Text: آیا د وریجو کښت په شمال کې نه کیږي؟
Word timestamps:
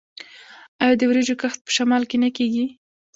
آیا 0.83 0.95
د 0.99 1.01
وریجو 1.09 1.35
کښت 1.41 1.59
په 1.65 1.71
شمال 1.77 2.03
کې 2.09 2.17
نه 2.23 2.29
کیږي؟ 2.37 2.65